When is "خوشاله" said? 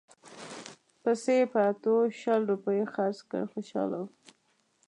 3.51-3.97